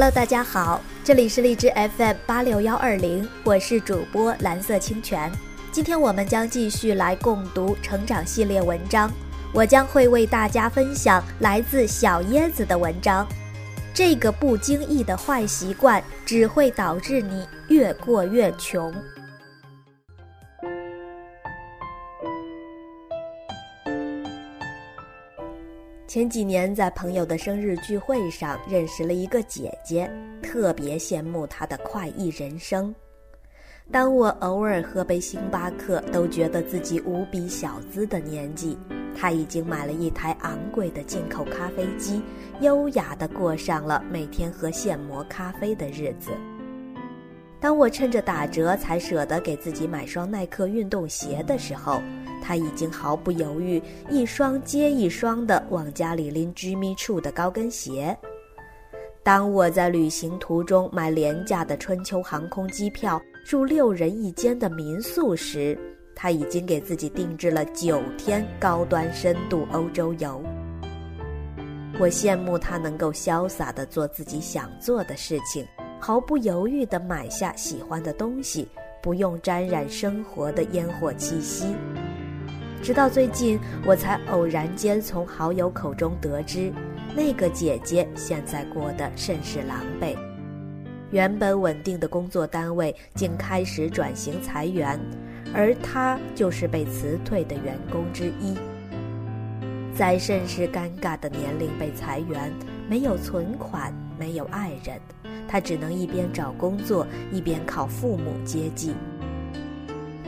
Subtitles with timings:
[0.00, 5.30] Hello，大家好，这里是荔枝 FM 八六幺二零，我是主播蓝色清泉。
[5.70, 9.12] 今天我们将继续来共读成长系列文章，
[9.52, 13.28] 我将会为大家分享来自小椰子的文章。
[13.92, 18.90] 这个不经意的坏习惯只会导致你越过越穷。
[26.10, 30.10] 前几年在朋友的生日聚会上认识了一个姐姐，
[30.42, 32.92] 特别羡慕她的快意人生。
[33.92, 38.76] 当我偶尔喝杯星巴克都觉得自己无比小资的年纪，
[39.16, 42.20] 她已经买了一台昂贵的进口咖啡机，
[42.60, 46.32] 优雅地过上了每天喝现磨咖啡的日子。
[47.60, 52.02] 当我趁着打折才舍得给自己买双耐克运动鞋的时候，
[52.42, 58.16] 他已经毫不犹豫，一双接一双地往家里拎 Jimmy Choo 的高跟鞋。
[59.22, 65.78] 当我在旅行途中买廉价的春秋航空机票，住六人一间的民宿时，
[66.14, 70.42] 他已经给自己定制了九天高端深度欧洲游。
[71.98, 75.66] 我羡慕他能够潇洒地做自己想做的事情，
[76.00, 78.66] 毫不犹豫地买下喜欢的东西，
[79.02, 81.66] 不用沾染生活的烟火气息。
[82.82, 86.72] 直到最近，我才偶然间从好友口中得知，
[87.14, 90.16] 那个姐姐现在过得甚是狼狈。
[91.10, 94.98] 原本稳定的工作单位竟开始转型裁员，
[95.52, 98.56] 而她就是被辞退的员工之一。
[99.94, 102.50] 在甚是尴尬的年龄被裁员，
[102.88, 104.98] 没有存款，没有爱人，
[105.46, 108.94] 她只能一边找工作，一边靠父母接济。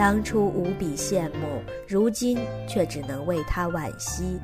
[0.00, 4.40] 当初无比羡慕，如今却只能为他惋惜。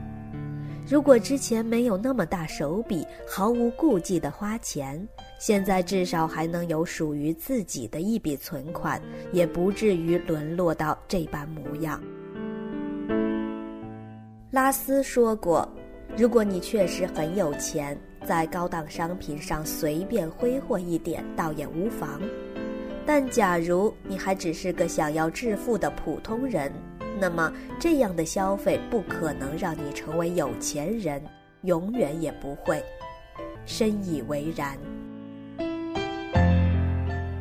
[0.87, 9.01] 如果之前没有那么大手笔，毫无顾忌的花钱，现在至少还能有属于自己的一笔存款，
[9.33, 11.98] 也不至于沦落到这般模样。
[14.51, 15.67] 拉斯说过
[16.19, 22.20] ：“如果你确实很有钱，在高档商品上随便挥霍一点，倒也无妨。”
[23.06, 26.72] 但假如你还只是个想要致富的普通人，
[27.20, 31.22] 那么这样的消费不可能让你成为有钱人，
[31.62, 32.83] 永远也不会。
[33.64, 34.77] 深以为然。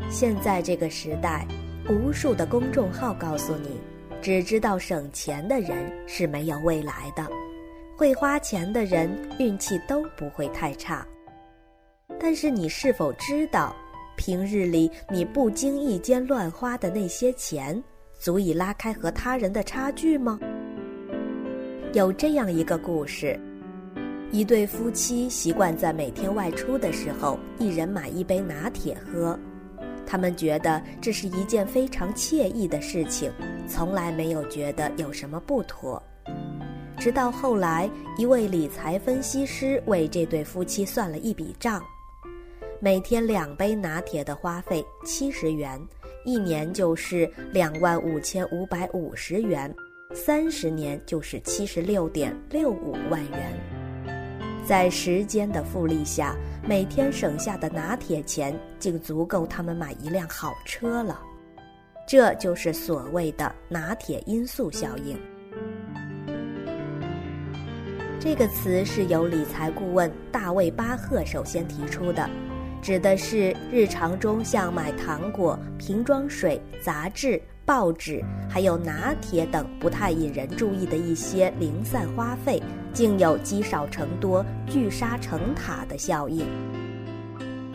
[0.10, 1.46] 现在这个时代，
[1.90, 3.82] 无数的公众号告诉你，
[4.22, 7.28] 只知道省钱的人是没有未来的，
[7.98, 9.10] 会花钱的人
[9.40, 11.06] 运气都不会太差。
[12.20, 13.76] 但是你是否知道？
[14.16, 17.82] 平日里你不经意间乱花的那些钱，
[18.20, 20.40] 足以拉开和他人的差距吗？
[21.94, 23.40] 有这样一个故事：
[24.32, 29.38] 一对夫妻习惯在每天外出的时候，一人买一杯拿铁喝。
[30.06, 33.32] 他们觉得这是一件非常惬意的事情，
[33.68, 36.02] 从来没有觉得有什么不妥。
[36.98, 41.82] 直到后来，一位理财分析师为这对夫妻算了一笔账。
[42.82, 45.80] 每天两杯拿铁的花费七十元，
[46.26, 49.74] 一年就是两万五千五百五十元，
[50.14, 53.54] 三十年就是七十六点六五万元。
[54.66, 56.36] 在时间的复利下，
[56.68, 61.22] 每天省下的拿铁钱竟足够他们买一辆好车了。
[62.06, 65.18] 这就是所谓的拿铁因素效应。
[68.20, 72.30] 这个词是由理财顾问大卫·巴赫首先提出的。
[72.86, 82.62] 指的是日常中像买糖果、瓶装水、杂志、报纸，还有拿铁等不太引人注意的一些零散花费，
[82.94, 86.46] 竟有积少成多、聚沙成塔的效应。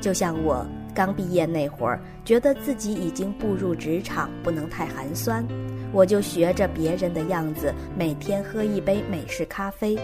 [0.00, 5.44] 就像我刚毕业那会儿，觉得自己已经步入职场，不能太寒酸，
[5.92, 9.98] 我就学着别人的样子，每天喝一杯美式咖啡，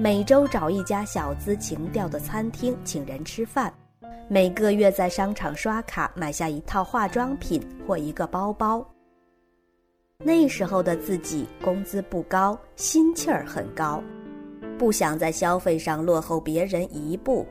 [0.00, 3.72] 每周找一家小资情调的餐厅请人吃饭。
[4.30, 8.86] 每个月在商场刷卡买下一套化妆品或一个包包。
[10.22, 14.02] 那时候的自己工资不高，心气儿很高，
[14.76, 17.46] 不想在消费上落后别人一步，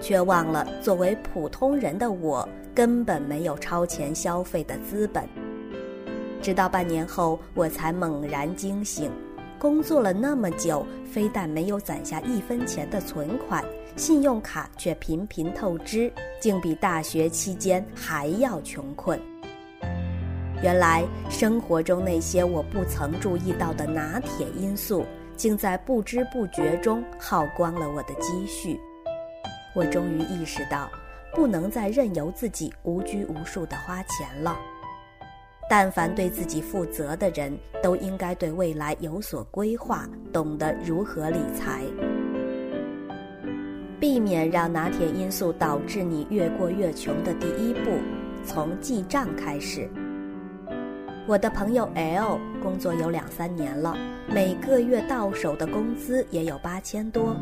[0.00, 5.28] 却忘了作为普通人的我根本没有超前消费的资本。
[6.42, 9.12] 直到半年后，我才猛然惊醒。
[9.58, 13.64] 工作了那么久，非但没有攒下一分钱的存款，
[13.96, 19.18] 信用卡却频频透支，竟比大学期间还要穷困。
[20.62, 25.04] 原来生活中那些我不曾注意到的拿铁因素，
[25.36, 28.78] 竟在不知不觉中耗光了我的积蓄。
[29.74, 30.90] 我终于意识到，
[31.34, 34.56] 不能再任由自己无拘无束地花钱了。
[35.68, 41.82] 但凡对自己负责的人，都应该对未来有所规划，懂得如何理财，
[43.98, 47.90] 避免让拿铁因素导致你越过越穷的第一步，
[48.44, 49.90] 从记账开始。
[51.26, 53.96] 我的朋友 L 工作有两三年了，
[54.28, 57.34] 每个月到手的工资也有八千多。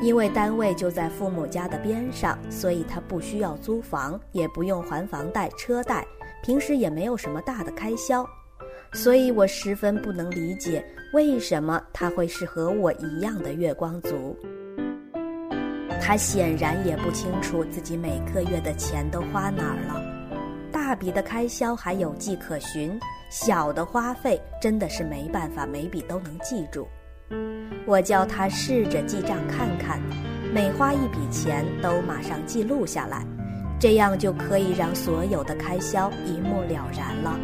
[0.00, 6.06] 因为单位就在父母家的边上，所以他不需要租房，也不用还房贷、车贷。
[6.44, 8.22] 平时也没有什么大的开销，
[8.92, 14.36] 所以我十分不能理解为什么他会是和我一样的月光族。
[16.02, 20.02] 他显然也不清楚自己每个月的钱都花哪儿了，
[20.70, 23.00] 大笔的开销还有迹可循，
[23.30, 26.86] 小的花费真的是没办法每笔都能记住。
[27.86, 29.98] 我叫他试着记账看看，
[30.52, 33.26] 每花一笔钱都马上记录下来。
[33.84, 37.38] 这样就可以让所有的开销一目了然了。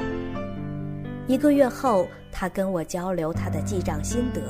[1.26, 4.40] 一个月后，他跟我交流他的记账心得。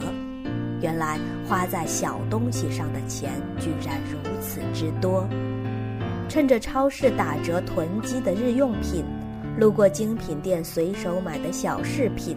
[0.81, 5.29] 原来花在小东西上的钱居然如此之多。
[6.29, 9.05] 趁着超市打折囤积的日用品，
[9.59, 12.37] 路过精品店随手买的小饰品，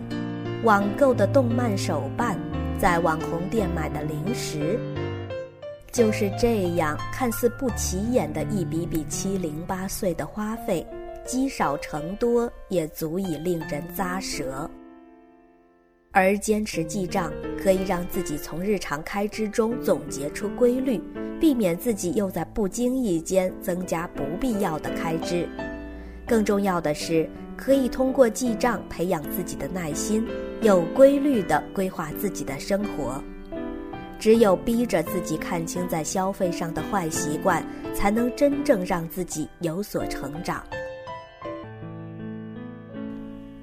[0.63, 2.35] 网购的动漫手办，
[2.79, 4.79] 在网红店买的零食。
[5.93, 10.83] 就是这样，看似不起眼的一笔笔七零八碎的花费，
[11.23, 14.67] 积少成多，也足以令人咂舌。
[16.11, 17.31] 而坚持记账，
[17.61, 20.99] 可以让自己从日常开支中总结出规律，
[21.39, 25.47] 避免自己又在不经意间增加不必要的开支。
[26.27, 30.27] 更重要的是，可以通过记账培养自己的耐心，
[30.63, 33.23] 有规律地规划自己的生活。
[34.23, 37.61] 只有逼着自己看清在消费上的坏习惯，
[37.93, 40.63] 才能真正让自己有所成长。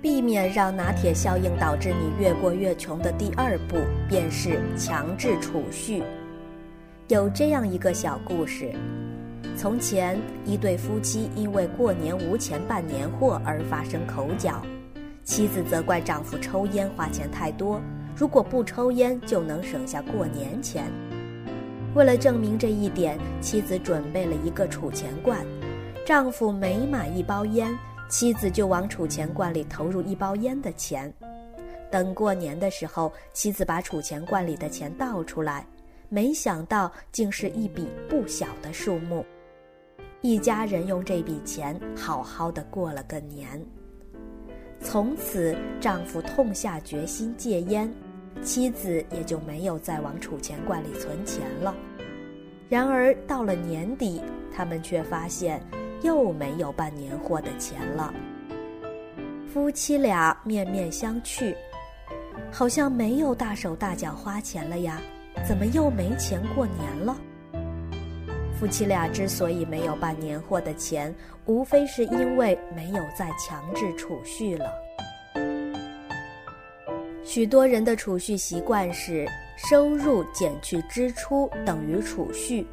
[0.02, 6.02] 避免让拿铁效应导致你越过越穷的第二步，便是强制储蓄。
[7.08, 8.70] 有这样一个小故事：
[9.56, 14.60] 从前，一对夫妻因为过年无钱办年货而发生口角，
[15.24, 17.80] 妻子责怪丈夫抽烟花钱太多。
[18.20, 20.92] 如果不抽烟就能省下过年钱。
[21.94, 25.42] 为了证明这一点，妻子准备了一个储钱罐。
[26.04, 27.74] 丈夫每买一包烟，
[28.10, 31.10] 妻子就往储钱罐里投入一包烟的钱。
[31.90, 35.66] 等过年的时候，妻子把储钱罐里的钱倒出来，
[36.10, 39.24] 没想到竟是一笔不小的数目。
[40.20, 43.64] 一家人用这笔钱好好的过了个年。
[44.78, 47.90] 从此，丈夫痛下决心戒烟。
[48.42, 51.74] 妻子也就没有再往储钱罐里存钱了。
[52.68, 54.22] 然而到了年底，
[54.54, 55.60] 他们却发现
[56.02, 58.14] 又没有办年货的钱了。
[59.52, 61.54] 夫妻俩面面相觑，
[62.52, 65.00] 好像没有大手大脚花钱了呀？
[65.46, 67.16] 怎么又没钱过年了？
[68.58, 71.14] 夫妻俩之所以没有办年货的钱，
[71.46, 74.70] 无非是因为没有再强制储蓄了。
[77.32, 79.24] 许多人的储蓄习惯是
[79.56, 82.66] 收入减去支出等于储蓄，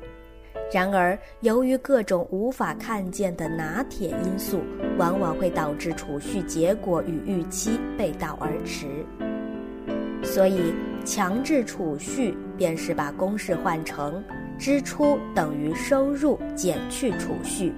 [0.73, 4.63] 然而由于各种无法看见的拿铁因素，
[4.97, 8.87] 往往会导致储蓄结果与预期背道而驰。
[10.23, 10.73] 所以，
[11.05, 14.23] 强制储蓄便是把公式换成
[14.57, 17.71] 支出等于收入减去储蓄。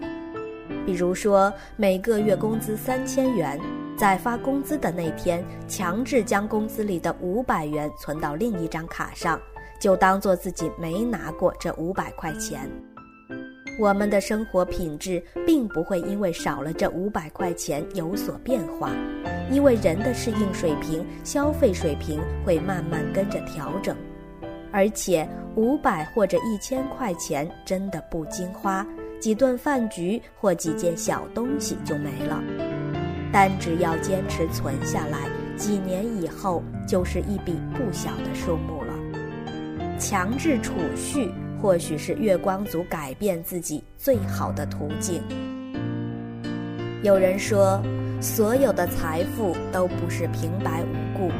[0.85, 3.59] 比如说，每个月工资三千元。
[3.99, 9.37] 在发工资的那天，强制将工资里的五百元存到另一张卡上，
[9.77, 12.61] 就当做自己没拿过这五百块钱。
[13.77, 18.89] 我们的生活品质并不会因为少了这五百块钱有所变化，
[19.51, 23.93] 因为人的适应水平、消费水平会慢慢跟着调整。
[24.71, 28.87] 而且五百或者一千块钱真的不经花，
[29.19, 32.41] 几顿饭局或几件小东西就没了。
[33.31, 38.93] 但只要坚持存下来，几年以后就是一笔不小的数目了。
[39.99, 41.31] 强制储蓄
[41.61, 45.21] 或许是月光族改变自己最好的途径。
[47.03, 47.81] 有人说，
[48.19, 51.31] 所有的财富都不是平白无故，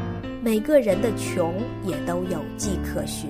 [0.43, 1.53] 每个人的穷
[1.84, 3.29] 也都有迹可循。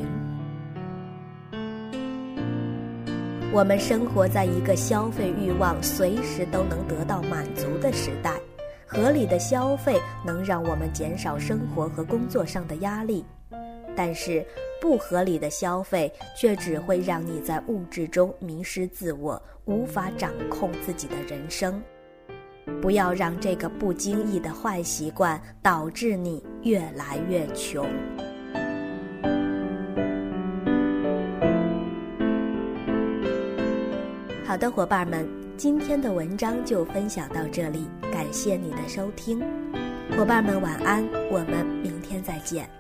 [3.52, 8.34] 我们生活在一个消费欲望随时都能得到满足的时代。
[8.92, 13.24] 合理的消费能让我们减少生活和工作上的压力，
[13.96, 14.44] 但是
[14.82, 21.80] 不合理的消费却只会让你在物质中迷失自我，无法掌控自己的人生。
[22.82, 27.88] 不要让这个不经意的坏习惯导致你越来越穷。
[34.44, 39.42] 好的，伙伴们，今天的文章就分享到这里，感谢你的收听。
[40.16, 42.79] 伙伴们晚安，我们明天再见。